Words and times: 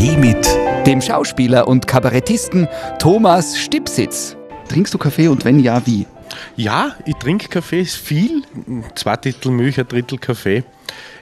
Kaffee 0.00 0.16
mit 0.16 0.86
dem 0.86 1.02
Schauspieler 1.02 1.68
und 1.68 1.86
Kabarettisten 1.86 2.66
Thomas 2.98 3.58
Stipsitz. 3.58 4.34
Trinkst 4.66 4.94
du 4.94 4.98
Kaffee 4.98 5.28
und 5.28 5.44
wenn 5.44 5.60
ja, 5.60 5.86
wie? 5.86 6.06
Ja, 6.56 6.96
ich 7.04 7.16
trinke 7.16 7.48
Kaffee, 7.48 7.84
viel. 7.84 8.42
Zwei 8.94 9.16
Drittel 9.16 9.52
Milch, 9.52 9.78
ein 9.78 9.86
Drittel 9.86 10.16
Kaffee. 10.16 10.64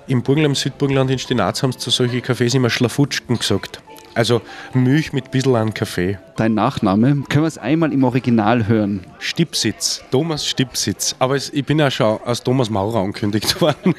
Im 0.07 0.23
Burgenland, 0.23 0.53
im 0.53 0.55
Südburgenland 0.55 1.11
in 1.11 1.19
Stinaz 1.19 1.61
haben 1.65 1.73
sie 1.73 1.79
zu 1.79 1.91
solchen 1.91 2.23
Kaffees 2.23 2.55
immer 2.55 2.71
Schlafutschken 2.71 3.39
gesagt. 3.39 3.83
Also 4.19 4.43
Milch 4.75 5.13
mit 5.13 5.27
ein 5.27 5.31
bisschen 5.31 5.55
an 5.55 5.73
Kaffee. 5.73 6.19
Dein 6.35 6.55
Nachname, 6.55 7.23
können 7.29 7.45
wir 7.45 7.47
es 7.47 7.57
einmal 7.57 7.93
im 7.93 8.03
Original 8.03 8.67
hören? 8.67 9.07
Stipsitz, 9.21 10.03
Thomas 10.11 10.45
Stipsitz. 10.45 11.15
Aber 11.21 11.37
es, 11.37 11.51
ich 11.51 11.65
bin 11.65 11.79
ja 11.79 11.89
schon 11.89 12.19
als 12.25 12.43
Thomas 12.43 12.69
Maurer 12.69 12.99
angekündigt 12.99 13.61
worden. 13.61 13.95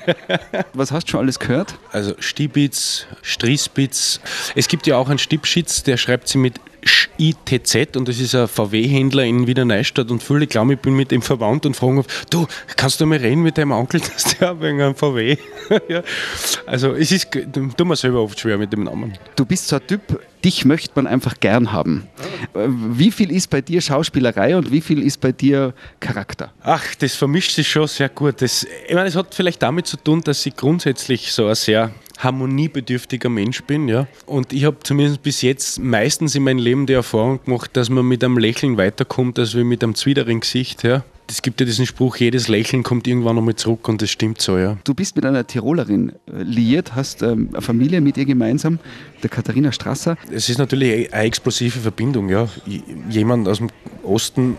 Was 0.73 0.91
hast 0.91 1.05
du 1.05 1.11
schon 1.11 1.21
alles 1.21 1.39
gehört? 1.39 1.75
Also 1.93 2.15
Stibitz, 2.19 3.07
Striespitz. 3.21 4.19
Es 4.55 4.67
gibt 4.67 4.87
ja 4.87 4.97
auch 4.97 5.07
einen 5.07 5.19
Stipschitz, 5.19 5.83
der 5.83 5.95
schreibt 5.95 6.27
sie 6.27 6.37
mit 6.37 6.59
ITZ 7.19 7.97
und 7.97 8.07
das 8.07 8.19
ist 8.19 8.33
ein 8.33 8.47
VW-Händler 8.47 9.23
in 9.23 9.45
Wiener 9.45 9.65
Neustadt 9.65 10.09
und 10.09 10.23
viele 10.23 10.47
glauben, 10.47 10.71
ich 10.71 10.79
bin 10.79 10.95
mit 10.95 11.11
ihm 11.11 11.21
verwandt 11.21 11.65
und 11.65 11.75
fragen, 11.75 12.03
du, 12.29 12.47
kannst 12.77 13.01
du 13.01 13.05
mal 13.05 13.17
reden 13.17 13.41
mit 13.41 13.57
deinem 13.57 13.71
Onkel, 13.71 13.99
dass 14.13 14.37
der 14.37 14.59
wegen 14.61 14.81
einem 14.81 14.95
VW. 14.95 15.37
ja. 15.89 16.01
Also 16.65 16.93
es 16.93 17.11
ist, 17.11 17.31
tut 17.31 17.87
mir 17.87 17.95
selber 17.95 18.21
oft 18.21 18.39
schwer 18.39 18.57
mit 18.57 18.71
dem 18.71 18.83
Namen. 18.83 19.17
Du 19.35 19.45
bist 19.45 19.67
so 19.67 19.75
ein 19.75 19.85
Typ, 19.85 20.21
dich 20.43 20.63
möchte 20.65 20.91
man 20.95 21.07
einfach 21.07 21.39
gern 21.39 21.71
haben. 21.71 22.07
Wie 22.53 23.11
viel 23.11 23.31
ist 23.31 23.49
bei 23.49 23.61
dir 23.61 23.81
Schauspielerei 23.81 24.55
und 24.55 24.71
wie 24.71 24.81
viel 24.81 25.03
ist 25.03 25.19
bei 25.19 25.31
dir 25.31 25.73
Charakter? 25.99 26.53
Ach, 26.63 26.83
das 26.95 27.15
vermischt 27.15 27.51
sich 27.51 27.67
schon 27.67 27.87
sehr 27.87 28.09
gut. 28.09 28.41
Das, 28.41 28.65
ich 28.87 28.93
meine, 28.93 29.09
es 29.09 29.15
hat 29.15 29.35
vielleicht 29.35 29.61
damit 29.61 29.87
zu 29.87 29.97
tun, 29.97 30.21
dass 30.21 30.45
ich 30.45 30.55
grundsätzlich 30.55 31.31
so 31.33 31.47
ein 31.47 31.55
sehr 31.55 31.91
harmoniebedürftiger 32.19 33.29
Mensch 33.29 33.63
bin. 33.63 33.87
Ja. 33.87 34.07
Und 34.25 34.53
ich 34.53 34.65
habe 34.65 34.77
zumindest 34.83 35.23
bis 35.23 35.41
jetzt 35.41 35.79
meistens 35.79 36.35
in 36.35 36.43
meinem 36.43 36.59
Leben 36.59 36.85
die 36.85 36.93
Erfahrung 36.93 37.43
gemacht, 37.43 37.71
dass 37.73 37.89
man 37.89 38.07
mit 38.07 38.23
einem 38.23 38.37
Lächeln 38.37 38.77
weiterkommt, 38.77 39.39
als 39.39 39.55
wie 39.55 39.63
mit 39.63 39.83
einem 39.83 39.95
zwiederen 39.95 40.41
Gesicht. 40.41 40.83
Ja. 40.83 41.03
Es 41.29 41.43
gibt 41.43 41.59
ja 41.59 41.65
diesen 41.65 41.85
Spruch, 41.85 42.17
jedes 42.17 42.47
Lächeln 42.47 42.81
kommt 42.81 43.07
irgendwann 43.07 43.35
nochmal 43.35 43.53
zurück 43.55 43.87
und 43.87 44.01
das 44.01 44.09
stimmt 44.09 44.41
so, 44.41 44.57
ja. 44.57 44.77
Du 44.83 44.95
bist 44.95 45.15
mit 45.15 45.25
einer 45.25 45.45
Tirolerin 45.45 46.09
äh, 46.09 46.41
liiert, 46.41 46.95
hast 46.95 47.21
ähm, 47.21 47.49
eine 47.53 47.61
Familie 47.61 48.01
mit 48.01 48.17
ihr 48.17 48.25
gemeinsam, 48.25 48.79
der 49.21 49.29
Katharina 49.29 49.71
Strasser. 49.71 50.17
Es 50.31 50.49
ist 50.49 50.57
natürlich 50.57 51.13
eine 51.13 51.25
explosive 51.25 51.79
Verbindung, 51.79 52.29
ja. 52.29 52.49
Jemand 53.09 53.47
aus 53.47 53.59
dem 53.59 53.69
Osten 54.01 54.57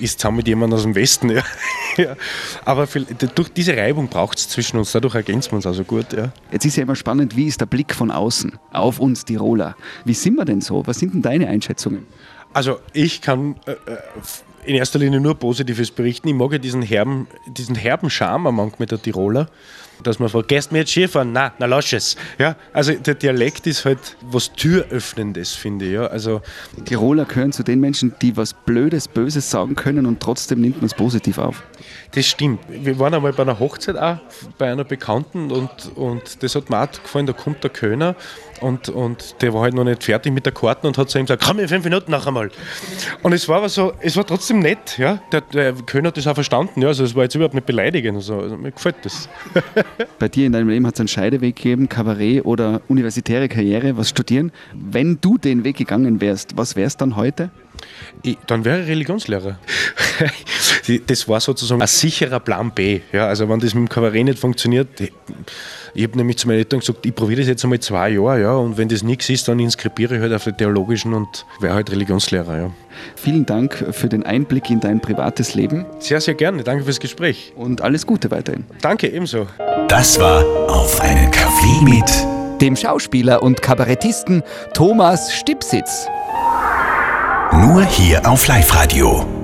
ist 0.00 0.20
zusammen 0.20 0.38
mit 0.38 0.48
jemandem 0.48 0.78
aus 0.78 0.84
dem 0.84 0.94
Westen, 0.94 1.28
ja. 1.28 1.42
ja. 2.04 2.16
Aber 2.64 2.86
für, 2.86 3.00
durch 3.00 3.48
diese 3.50 3.76
Reibung 3.76 4.08
braucht 4.08 4.38
es 4.38 4.48
zwischen 4.48 4.78
uns, 4.78 4.92
dadurch 4.92 5.14
ergänzen 5.14 5.52
wir 5.52 5.56
uns 5.56 5.66
also 5.66 5.84
gut, 5.84 6.12
ja. 6.12 6.32
Jetzt 6.50 6.64
ist 6.64 6.76
ja 6.76 6.84
immer 6.84 6.96
spannend, 6.96 7.36
wie 7.36 7.46
ist 7.46 7.60
der 7.60 7.66
Blick 7.66 7.94
von 7.94 8.10
außen 8.10 8.52
auf 8.72 8.98
uns 9.00 9.24
Tiroler? 9.24 9.76
Wie 10.04 10.14
sind 10.14 10.36
wir 10.36 10.44
denn 10.44 10.60
so? 10.60 10.86
Was 10.86 10.98
sind 10.98 11.14
denn 11.14 11.22
deine 11.22 11.48
Einschätzungen? 11.48 12.06
Also 12.52 12.78
ich 12.92 13.20
kann 13.20 13.56
äh, 13.66 13.72
äh 13.72 13.76
in 14.64 14.74
erster 14.74 14.98
Linie 14.98 15.18
nur 15.18 15.34
Positives 15.34 15.90
berichten. 15.90 16.28
Ich 16.28 16.34
mag 16.34 16.52
ja 16.52 16.58
diesen 16.58 16.82
herben, 16.82 17.26
diesen 17.46 17.74
herben 17.74 18.10
Charme 18.10 18.54
manchmal 18.54 18.86
der 18.86 19.00
Tiroler, 19.00 19.48
dass 20.02 20.18
man 20.18 20.28
fragt, 20.28 20.48
gehst 20.48 20.72
mir 20.72 20.78
jetzt 20.78 20.90
Skifahren? 20.90 21.32
Nein, 21.32 21.50
na 21.58 21.66
lass 21.66 21.92
es. 21.92 22.16
Ja, 22.38 22.56
also 22.72 22.92
der 22.92 23.14
Dialekt 23.14 23.66
ist 23.66 23.84
halt 23.84 24.16
was 24.22 24.52
Türöffnendes, 24.52 25.54
finde 25.54 25.86
ich. 25.86 25.92
Ja, 25.92 26.06
also 26.06 26.40
die 26.76 26.82
Tiroler 26.82 27.24
gehören 27.24 27.52
zu 27.52 27.62
den 27.62 27.80
Menschen, 27.80 28.14
die 28.22 28.36
was 28.36 28.52
Blödes, 28.52 29.08
Böses 29.08 29.50
sagen 29.50 29.74
können 29.74 30.06
und 30.06 30.20
trotzdem 30.20 30.60
nimmt 30.60 30.76
man 30.76 30.86
es 30.86 30.94
positiv 30.94 31.38
auf. 31.38 31.62
Das 32.12 32.26
stimmt. 32.26 32.60
Wir 32.68 32.98
waren 32.98 33.14
einmal 33.14 33.32
bei 33.32 33.42
einer 33.42 33.58
Hochzeit 33.58 33.96
auch, 33.96 34.18
bei 34.56 34.70
einer 34.70 34.84
Bekannten 34.84 35.50
und, 35.50 35.70
und 35.94 36.42
das 36.42 36.54
hat 36.54 36.70
mir 36.70 36.82
auch 36.82 36.90
gefallen, 36.90 37.26
da 37.26 37.32
kommt 37.32 37.62
der 37.62 37.70
Kölner 37.70 38.16
und, 38.60 38.88
und 38.88 39.40
der 39.42 39.54
war 39.54 39.62
halt 39.62 39.74
noch 39.74 39.84
nicht 39.84 40.04
fertig 40.04 40.32
mit 40.32 40.46
der 40.46 40.52
Karten 40.52 40.86
und 40.86 40.98
hat 40.98 41.10
zu 41.10 41.18
ihm 41.18 41.26
gesagt, 41.26 41.44
komm 41.44 41.58
in 41.58 41.68
fünf 41.68 41.84
Minuten 41.84 42.10
noch 42.10 42.26
einmal. 42.26 42.50
Und 43.22 43.32
es 43.32 43.48
war 43.48 43.58
aber 43.58 43.68
so, 43.68 43.92
es 44.00 44.16
war 44.16 44.26
trotzdem 44.26 44.60
nett, 44.60 44.98
ja. 44.98 45.20
Der, 45.32 45.40
der 45.42 45.72
Kölner 45.74 46.08
hat 46.08 46.16
das 46.16 46.26
auch 46.26 46.34
verstanden, 46.34 46.82
ja. 46.82 46.88
Also 46.88 47.04
es 47.04 47.14
war 47.14 47.24
jetzt 47.24 47.34
überhaupt 47.34 47.54
nicht 47.54 47.66
beleidigend. 47.66 48.16
Also, 48.16 48.40
also 48.40 48.56
mir 48.56 48.72
gefällt 48.72 48.96
das. 49.02 49.28
Bei 50.18 50.28
dir 50.28 50.46
in 50.46 50.52
deinem 50.52 50.68
Leben 50.68 50.86
hat 50.86 50.94
es 50.94 51.00
einen 51.00 51.08
Scheideweg 51.08 51.56
gegeben, 51.56 51.88
Kabarett 51.88 52.44
oder 52.44 52.80
universitäre 52.88 53.48
Karriere, 53.48 53.96
was 53.96 54.08
studieren. 54.08 54.52
Wenn 54.74 55.20
du 55.20 55.38
den 55.38 55.64
Weg 55.64 55.76
gegangen 55.76 56.20
wärst, 56.20 56.56
was 56.56 56.76
wärst 56.76 57.00
dann 57.00 57.16
heute? 57.16 57.50
Ich, 58.22 58.38
dann 58.46 58.64
wäre 58.64 58.82
ich 58.82 58.88
Religionslehrer. 58.88 59.58
das 61.06 61.28
war 61.28 61.40
sozusagen 61.40 61.80
ein 61.80 61.88
sicherer 61.88 62.40
Plan 62.40 62.70
B. 62.70 63.00
Ja, 63.12 63.26
also 63.26 63.48
wenn 63.48 63.60
das 63.60 63.74
mit 63.74 63.86
dem 63.86 63.88
Kabarett 63.88 64.24
nicht 64.24 64.38
funktioniert, 64.38 64.88
ich 65.94 66.04
habe 66.04 66.16
nämlich 66.16 66.38
zu 66.38 66.46
meinen 66.46 66.58
Eltern 66.58 66.80
gesagt, 66.80 67.04
ich 67.04 67.14
probiere 67.14 67.40
das 67.40 67.48
jetzt 67.48 67.64
einmal 67.64 67.80
zwei 67.80 68.10
Jahre, 68.10 68.40
ja, 68.40 68.52
und 68.54 68.78
wenn 68.78 68.88
das 68.88 69.02
nichts 69.02 69.28
ist, 69.28 69.48
dann 69.48 69.58
inskribiere 69.58 70.16
ich 70.16 70.20
halt 70.22 70.32
auf 70.32 70.44
den 70.44 70.56
theologischen 70.56 71.14
und 71.14 71.46
wäre 71.60 71.74
halt 71.74 71.90
Religionslehrer. 71.90 72.56
Ja. 72.56 72.70
Vielen 73.16 73.46
Dank 73.46 73.84
für 73.92 74.08
den 74.08 74.24
Einblick 74.24 74.70
in 74.70 74.80
dein 74.80 75.00
privates 75.00 75.54
Leben. 75.54 75.86
Sehr, 75.98 76.20
sehr 76.20 76.34
gerne. 76.34 76.62
Danke 76.64 76.84
fürs 76.84 77.00
Gespräch. 77.00 77.52
Und 77.56 77.80
alles 77.80 78.06
Gute 78.06 78.30
weiterhin. 78.30 78.64
Danke, 78.80 79.08
ebenso. 79.08 79.46
Das 79.88 80.18
war 80.20 80.44
Auf 80.68 81.00
einen 81.00 81.30
Kaffee 81.30 81.82
mit 81.82 82.60
dem 82.60 82.76
Schauspieler 82.76 83.42
und 83.42 83.62
Kabarettisten 83.62 84.42
Thomas 84.74 85.32
Stipsitz. 85.32 86.06
Nur 87.52 87.84
hier 87.84 88.28
auf 88.28 88.46
Live-Radio. 88.46 89.37